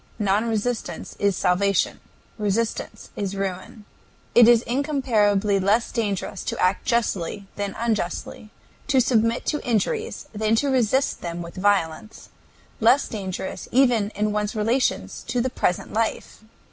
[0.17, 1.99] Non resistance is Salvation;
[2.39, 3.85] Resistance is Ruin.
[4.33, 8.49] It is incomparably less dangerous to act justly than unjustly,
[8.87, 12.29] to submit to injuries than to resist them with violence,
[12.79, 16.43] less dangerous even in one's relations to the present life.